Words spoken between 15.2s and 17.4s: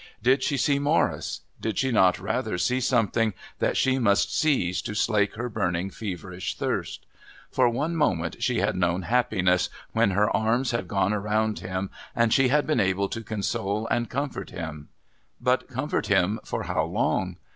But comfort him for how long?